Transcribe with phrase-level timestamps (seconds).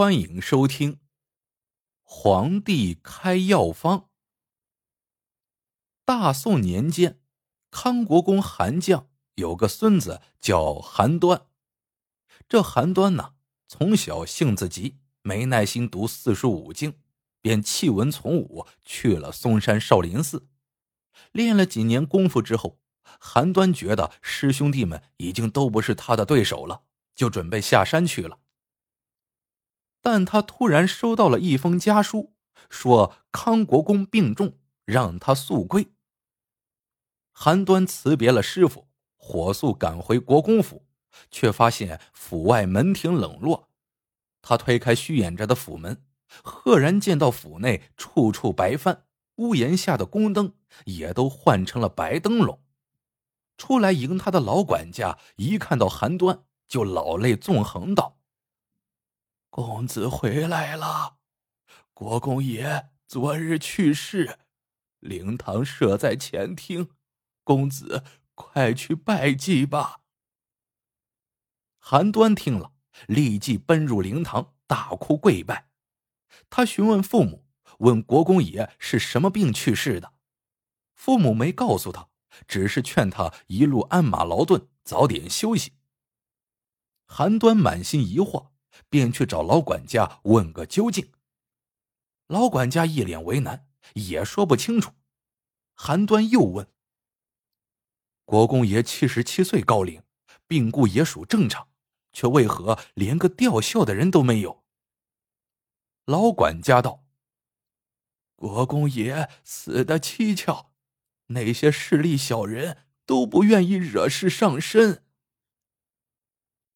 [0.00, 0.94] 欢迎收听
[2.02, 3.98] 《皇帝开药方》。
[6.06, 7.20] 大宋年间，
[7.70, 11.42] 康国公韩绛有个孙子叫韩端。
[12.48, 13.34] 这韩端呢，
[13.68, 16.94] 从小性子急，没耐心读四书五经，
[17.42, 20.48] 便弃文从武，去了嵩山少林寺。
[21.32, 28.38] 练了几年功夫之后，韩端觉得师兄弟们已经都不是他的对手了，就准备下山去了。
[30.02, 32.32] 但他突然收到了一封家书，
[32.68, 35.88] 说康国公病重，让他速归。
[37.32, 40.86] 韩端辞别了师傅，火速赶回国公府，
[41.30, 43.68] 却发现府外门庭冷落。
[44.42, 46.02] 他推开虚掩着的府门，
[46.42, 49.04] 赫然见到府内处处白帆，
[49.36, 50.54] 屋檐下的宫灯
[50.86, 52.62] 也都换成了白灯笼。
[53.58, 58.19] 出来迎他的老管家一看到韩端，就老泪纵横道。
[59.50, 61.18] 公子回来了，
[61.92, 64.38] 国公爷昨日去世，
[65.00, 66.90] 灵堂设在前厅，
[67.42, 68.04] 公子
[68.36, 70.02] 快去拜祭吧。
[71.80, 72.72] 韩端听了，
[73.08, 75.68] 立即奔入灵堂，大哭跪拜。
[76.48, 77.44] 他询问父母，
[77.78, 80.12] 问国公爷是什么病去世的，
[80.94, 82.08] 父母没告诉他，
[82.46, 85.72] 只是劝他一路鞍马劳顿，早点休息。
[87.04, 88.49] 韩端满心疑惑。
[88.88, 91.12] 便去找老管家问个究竟。
[92.26, 94.92] 老管家一脸为难，也说不清楚。
[95.74, 96.72] 韩端又问
[98.24, 100.02] ：“国公爷七十七岁高龄，
[100.46, 101.68] 病故也属正常，
[102.12, 104.62] 却为何连个吊孝的人都没有？”
[106.06, 107.04] 老管家道
[108.36, 110.72] ：“国公爷死的蹊跷，
[111.26, 115.04] 那些势利小人都不愿意惹事上身。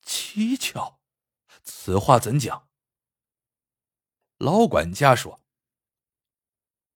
[0.05, 0.98] 蹊跷。”
[1.65, 2.69] 此话怎讲？
[4.37, 5.41] 老管家说：“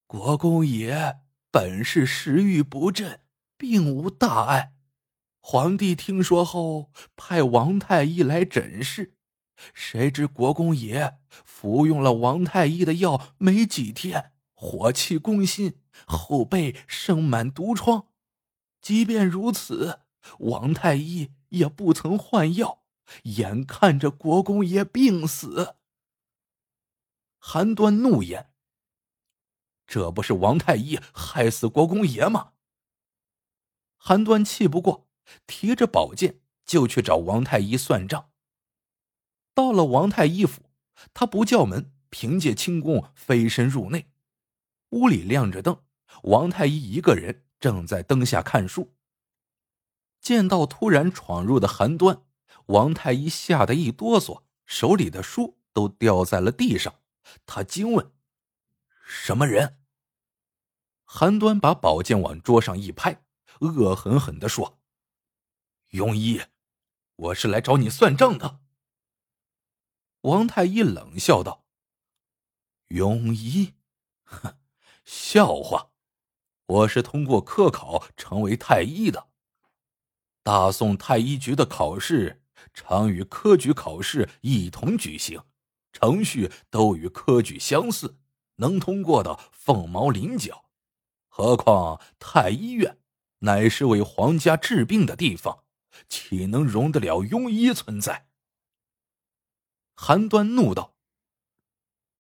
[0.06, 3.22] 国公爷本是食欲不振，
[3.56, 4.74] 并无大碍。
[5.40, 9.14] 皇帝听说后，派王太医来诊视。
[9.72, 18.08] 谁知国公爷服用了王太医的药，没几天，火气攻心，后背生满毒疮。
[18.82, 20.00] 即便如此，
[20.40, 22.82] 王太医也不曾换药。”
[23.24, 25.76] 眼看着国公爷病死，
[27.38, 28.52] 韩端怒言
[29.86, 32.52] ：“这不是王太医害死国公爷吗？”
[33.96, 35.08] 韩端气不过，
[35.46, 38.30] 提着宝剑就去找王太医算账。
[39.54, 40.70] 到了王太医府，
[41.12, 44.12] 他不叫门，凭借轻功飞身入内。
[44.90, 45.82] 屋里亮着灯，
[46.22, 48.94] 王太医一个人正在灯下看书。
[50.20, 52.24] 见到突然闯入的韩端。
[52.68, 57.00] 王太医吓得一哆嗦，手里的书都掉在了地上。
[57.46, 58.12] 他惊问
[59.06, 59.78] ：“什么人？”
[61.04, 63.24] 韩端把宝剑往桌上一拍，
[63.60, 64.78] 恶狠狠的说
[65.92, 66.42] ：“庸医，
[67.16, 68.60] 我是来找你算账的。”
[70.22, 71.64] 王太医冷笑道
[72.88, 73.76] ：“庸医，
[74.24, 74.58] 哼，
[75.06, 75.92] 笑话！
[76.66, 79.28] 我是通过科考成为太医的。
[80.42, 82.42] 大宋太医局的考试。”
[82.74, 85.42] 常与科举考试一同举行，
[85.92, 88.18] 程序都与科举相似，
[88.56, 90.70] 能通过的凤毛麟角。
[91.28, 92.98] 何况太医院
[93.38, 95.64] 乃是为皇家治病的地方，
[96.08, 98.28] 岂能容得了庸医存在？
[99.94, 100.96] 韩端怒道：“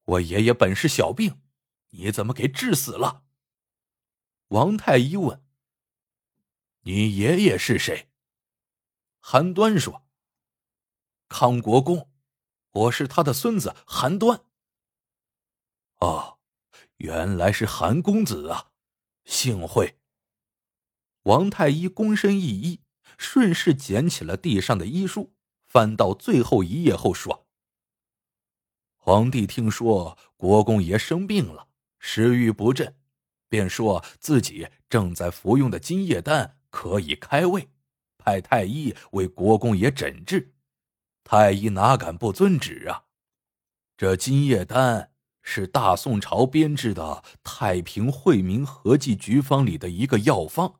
[0.04, 1.40] 我爷爷本是小病，
[1.90, 3.24] 你怎么给治死了？”
[4.48, 5.44] 王太医问
[6.82, 8.08] ：“你爷爷是谁？”
[9.20, 10.07] 韩端说。
[11.28, 12.08] 康国公，
[12.70, 14.40] 我是他的孙子韩端。
[15.98, 16.38] 哦，
[16.96, 18.70] 原来是韩公子啊，
[19.24, 19.98] 幸会。
[21.24, 22.80] 王太医躬身一揖，
[23.18, 25.34] 顺势捡起了地上的医书，
[25.66, 27.46] 翻到最后一页后说
[28.96, 32.96] ：“皇帝听说国公爷生病了，食欲不振，
[33.50, 37.68] 便说自己正在服用的金叶丹可以开胃，
[38.16, 40.54] 派太医为国公爷诊治。”
[41.30, 43.04] 太医哪敢不遵旨啊？
[43.98, 50.76] 这金叶丹是大宋朝编制的《太平惠民合剂局方》里的一个药方，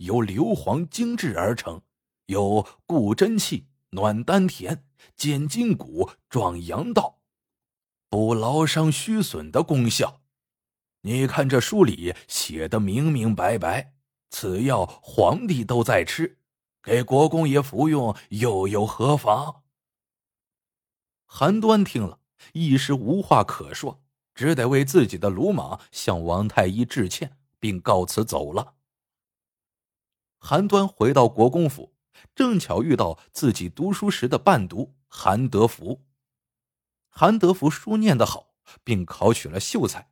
[0.00, 1.80] 由硫磺精制而成，
[2.26, 4.84] 有固真气、暖丹田、
[5.16, 7.20] 减筋骨、壮阳道、
[8.10, 10.20] 补劳伤虚损的功效。
[11.04, 13.94] 你看这书里写的明明白白，
[14.28, 16.36] 此药皇帝都在吃，
[16.82, 19.62] 给国公爷服用又有何妨？
[21.26, 22.20] 韩端听了，
[22.52, 24.00] 一时无话可说，
[24.34, 28.74] 只得为自己的鲁莽向王太医致歉，并告辞走了。
[30.38, 31.92] 韩端回到国公府，
[32.34, 36.04] 正巧遇到自己读书时的伴读韩德福。
[37.10, 40.10] 韩德福书念得好，并考取了秀才。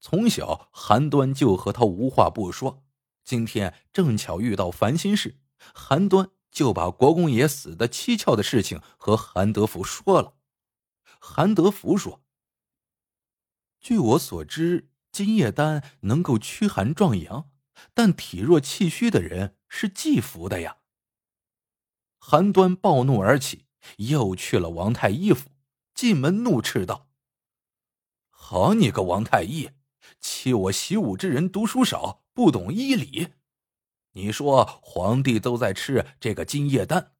[0.00, 2.84] 从小，韩端就和他无话不说。
[3.24, 5.38] 今天正巧遇到烦心事，
[5.74, 10.38] 韩端就把国公爷死的蹊跷的事情和韩德福说了。
[11.20, 12.22] 韩德福说
[13.78, 17.50] ：“据我所知，金叶丹能够驱寒壮阳，
[17.92, 20.78] 但体弱气虚的人是忌服的呀。”
[22.16, 23.66] 韩端暴怒而起，
[23.98, 25.50] 又去了王太医府，
[25.92, 27.10] 进门怒斥道
[28.30, 29.72] ：“好你个王太医！”
[30.20, 33.34] 欺我习武之人读书少，不懂医理。
[34.16, 37.12] 你说皇帝都在吃这个金叶丹，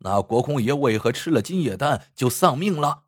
[0.00, 3.06] 那国公爷为何吃了金叶丹就丧命了？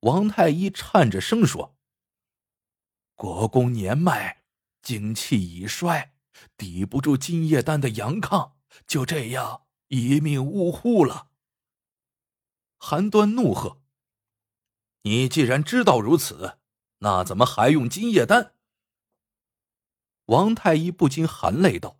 [0.00, 1.76] 王太医颤着声说
[3.14, 4.44] ：“国公年迈，
[4.80, 6.14] 精气已衰，
[6.56, 8.52] 抵不住金叶丹的阳亢，
[8.86, 11.28] 就这样一命呜呼了。”
[12.80, 13.82] 韩端怒喝
[15.04, 16.60] ：“你既然知道如此！”
[17.00, 18.53] 那怎么还用金叶丹？
[20.26, 21.98] 王太医不禁含泪道：“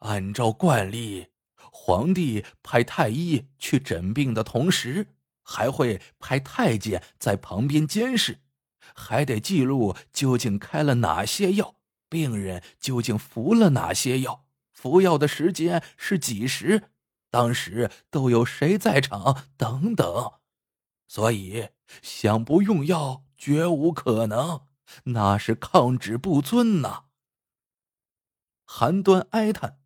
[0.00, 1.28] 按照惯例，
[1.72, 8.40] 皇帝派太医去诊病的同时，还会派太监在旁边监视，
[8.94, 11.76] 还得记录究竟开了哪些药，
[12.08, 16.90] 病人究竟服了哪些药，服药的时间是几时，
[17.30, 20.34] 当时都有谁在场等等。
[21.08, 21.68] 所以
[22.02, 24.62] 想不用药。”绝无可能，
[25.04, 27.04] 那是抗旨不遵呐。
[28.64, 29.80] 韩端哀叹：“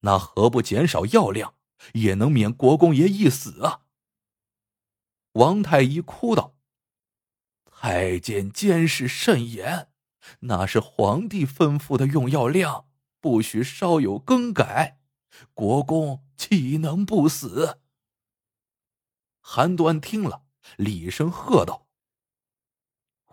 [0.00, 1.54] 那何不减少药量，
[1.94, 3.82] 也能免国公爷一死啊？”
[5.32, 6.56] 王太医哭道
[7.64, 9.90] ：“太监监视甚严，
[10.40, 12.88] 那是皇帝吩咐的用药量，
[13.20, 15.00] 不许稍有更改，
[15.54, 17.80] 国公岂能不死？”
[19.40, 20.44] 韩端听了，
[20.76, 21.88] 厉声喝道。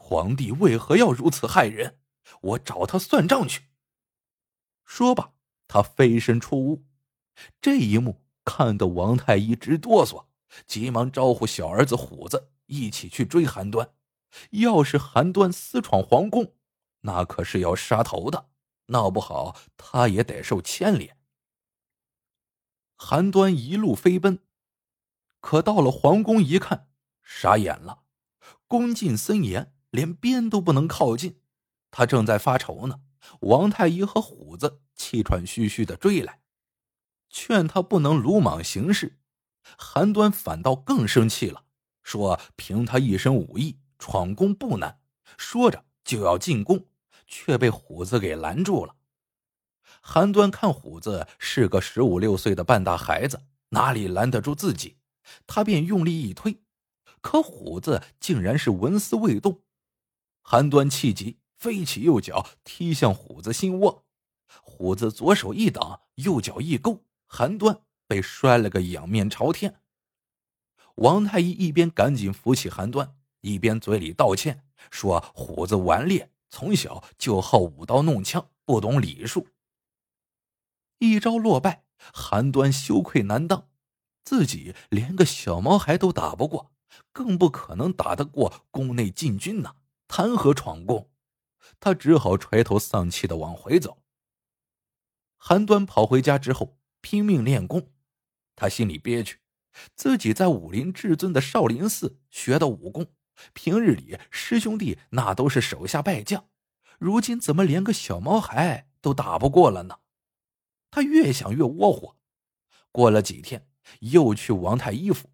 [0.09, 1.99] 皇帝为何要如此害人？
[2.41, 3.65] 我找他算账去。
[4.83, 5.33] 说罢，
[5.67, 6.83] 他飞身出屋。
[7.61, 10.25] 这一幕看得王太医直哆嗦，
[10.65, 13.93] 急忙招呼小儿子虎子一起去追韩端。
[14.49, 16.55] 要是韩端私闯皇宫，
[17.01, 18.49] 那可是要杀头的，
[18.87, 21.19] 闹不好他也得受牵连。
[22.95, 24.39] 韩端一路飞奔，
[25.39, 26.89] 可到了皇宫一看，
[27.21, 28.05] 傻眼了，
[28.65, 29.75] 宫禁森严。
[29.91, 31.39] 连边都不能靠近，
[31.91, 33.01] 他正在发愁呢。
[33.41, 36.39] 王太医和虎子气喘吁吁的追来，
[37.29, 39.19] 劝他不能鲁莽行事。
[39.77, 41.65] 韩端反倒更生气了，
[42.01, 44.99] 说：“凭他一身武艺，闯宫不难。”
[45.37, 46.87] 说着就要进宫，
[47.27, 48.95] 却被虎子给拦住了。
[50.01, 54.97] 韩端看虎子是个十五六岁的半大孩子，哪里拦得住自己？
[55.45, 56.63] 他便用力一推，
[57.21, 59.61] 可虎子竟然是纹丝未动。
[60.41, 64.05] 韩端气急，飞起右脚踢向虎子心窝，
[64.63, 69.81] 虎子左手一挡，右脚一勾，韩端被摔了个仰面朝天。
[70.95, 79.47] 王太医一边赶紧扶起韩端，一边嘴里道歉说：“虎子顽劣，从小就好舞刀弄枪，不懂礼数。”
[80.99, 83.69] 一招落败，韩端羞愧难当，
[84.25, 86.71] 自己连个小毛孩都打不过，
[87.13, 89.75] 更不可能打得过宫内禁军呐。
[90.09, 91.11] 谈何闯宫？
[91.79, 94.01] 他只好垂头丧气的往回走。
[95.37, 97.91] 韩端跑回家之后，拼命练功。
[98.55, 99.39] 他心里憋屈，
[99.93, 103.13] 自己在武林至尊的少林寺学的武功，
[103.53, 106.49] 平日里师兄弟那都是手下败将，
[106.97, 109.99] 如今怎么连个小毛孩都打不过了呢？
[110.89, 112.17] 他越想越窝火。
[112.91, 115.29] 过了几天，又去王太医府，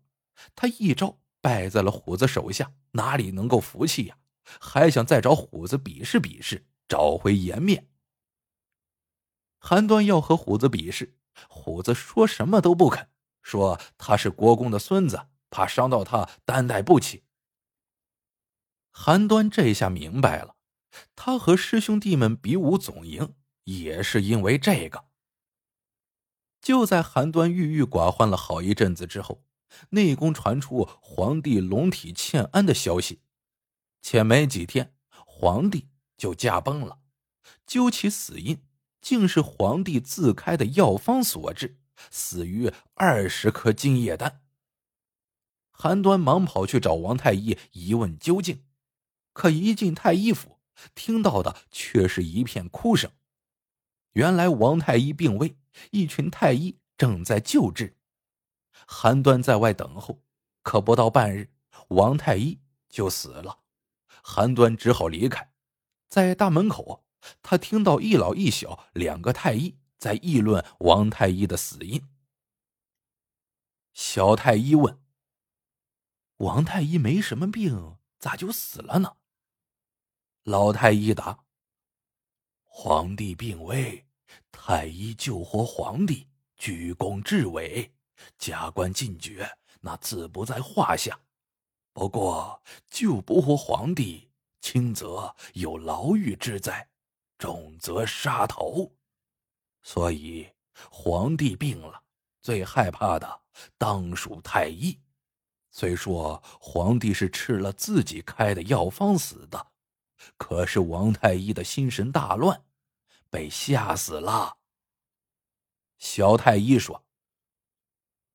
[0.54, 4.18] 他一招败在了虎子手下，哪里能够服气呀？
[4.60, 7.90] 还想再找虎子比试比试，找回颜面。
[9.60, 11.18] 韩端要和虎子比试，
[11.50, 13.08] 虎子说什么都不肯，
[13.42, 17.24] 说他是国公的孙子，怕伤到他，担待不起。
[18.92, 20.56] 韩端这下明白了，
[21.16, 23.36] 他和师兄弟们比武总赢，
[23.66, 25.06] 也是因为这个。
[26.62, 29.44] 就在韩端郁郁寡欢了好一阵子之后，
[29.90, 33.22] 内宫传出皇帝龙体欠安的消息。
[34.08, 34.94] 且没几天，
[35.26, 37.00] 皇帝就驾崩了。
[37.66, 38.62] 究其死因，
[39.02, 41.80] 竟是皇帝自开的药方所致，
[42.12, 44.44] 死于二十颗金叶丹。
[45.72, 48.64] 韩端忙跑去找王太医一问究竟，
[49.34, 50.60] 可一进太医府，
[50.94, 53.12] 听到的却是一片哭声。
[54.12, 55.58] 原来王太医病危，
[55.90, 57.98] 一群太医正在救治。
[58.86, 60.22] 韩端在外等候，
[60.62, 61.50] 可不到半日，
[61.88, 63.65] 王太医就死了。
[64.28, 65.54] 韩端只好离开，
[66.10, 67.06] 在大门口，
[67.44, 72.04] 他听到一老一小两个太医在议论王太医的死因。
[73.94, 75.00] 小太医问
[76.38, 79.18] ：“王太医没什么病，咋就死了呢？”
[80.42, 81.46] 老太医答
[82.66, 84.08] ：“皇帝病危，
[84.52, 86.28] 太医救活皇帝，
[86.58, 87.94] 居功至伟。”
[88.40, 91.20] 加官进爵，那自不在话下。
[91.96, 96.90] 不过救不活皇帝，轻则有牢狱之灾，
[97.38, 98.92] 重则杀头。
[99.82, 100.46] 所以
[100.92, 102.04] 皇帝病了，
[102.42, 103.44] 最害怕的
[103.78, 105.00] 当属太医。
[105.72, 109.68] 虽说皇帝是吃了自己开的药方死的，
[110.36, 112.62] 可是王太医的心神大乱，
[113.30, 114.58] 被吓死了。
[115.98, 117.06] 小太医说。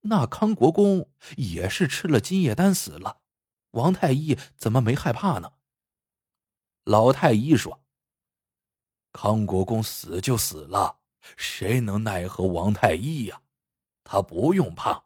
[0.00, 3.20] 那康国公也是吃了金叶丹死了，
[3.72, 5.52] 王太医怎么没害怕呢？
[6.84, 7.80] 老太医说
[9.12, 10.98] ：“康国公死就死了，
[11.36, 13.40] 谁能奈何王太医呀？
[14.02, 15.04] 他不用怕。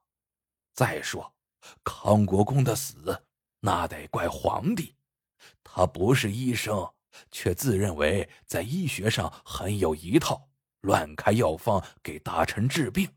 [0.73, 1.35] 再说，
[1.83, 3.23] 康国公的死，
[3.61, 4.95] 那得怪皇帝，
[5.63, 6.91] 他不是医生，
[7.31, 10.49] 却自认为在医学上很有一套，
[10.81, 13.11] 乱开药方给大臣治病。”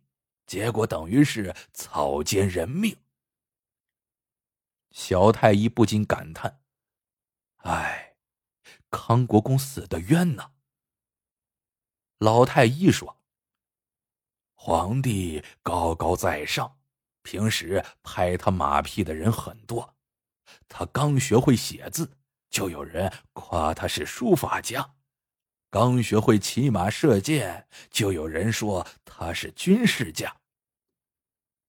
[0.46, 2.96] 结果等于是草菅人命。
[4.92, 6.62] 小太医不禁感叹
[7.64, 8.16] ：“哎，
[8.90, 10.52] 康国公死的冤呐！”
[12.20, 13.22] 老太医说
[14.56, 16.80] ：“皇帝高高在上，
[17.22, 19.96] 平时拍他马屁的人很多。
[20.68, 22.18] 他刚学会写字，
[22.50, 24.96] 就有人夸他是书法家；
[25.70, 30.37] 刚学会骑马射箭，就有人说他是军事家。”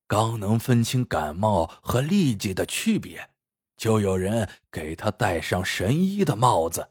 [0.09, 3.29] 刚能分清感冒和痢疾的区别，
[3.77, 6.89] 就有人给他戴上神医的帽子。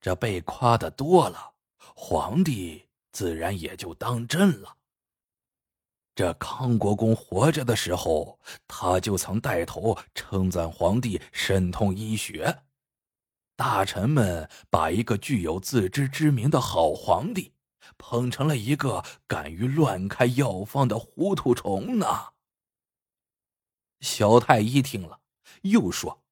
[0.00, 1.54] 这被夸的多了，
[1.96, 4.76] 皇帝自然也就当真了。
[6.14, 12.62] 这康国公活着的时候，他就曾带头称赞皇帝深通医学，
[13.56, 17.55] 大臣们把一个具有自知之明的好皇帝。
[17.98, 22.32] 捧成了一个敢于乱开药方的糊涂虫呢。
[24.00, 25.20] 小太医听了，
[25.62, 26.22] 又说：“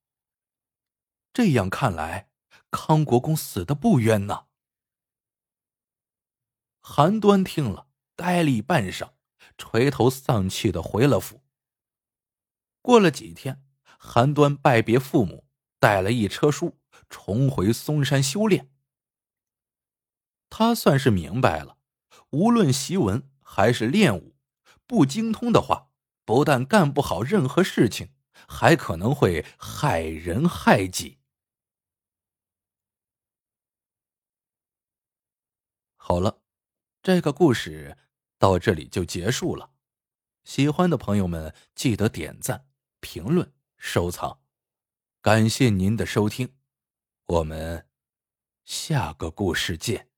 [1.33, 2.29] 这样看来，
[2.69, 4.45] 康国公死的不冤呐。”
[6.79, 9.13] 韩端听了，呆立半晌，
[9.57, 11.41] 垂头丧气的回了府。
[12.81, 13.65] 过了几天，
[13.97, 15.47] 韩端拜别父母，
[15.79, 16.77] 带了一车书，
[17.09, 18.71] 重回嵩山修炼。
[20.49, 21.77] 他算是明白了，
[22.29, 24.35] 无论习文还是练武，
[24.87, 25.89] 不精通的话，
[26.23, 28.13] 不但干不好任何事情，
[28.47, 31.19] 还可能会害人害己。
[35.97, 36.41] 好了，
[37.01, 37.97] 这个故事
[38.37, 39.71] 到这里就结束了。
[40.43, 42.67] 喜欢的朋友们记得点赞、
[42.99, 44.39] 评论、收藏，
[45.21, 46.55] 感谢您的收听，
[47.25, 47.87] 我们
[48.63, 50.14] 下个故事见。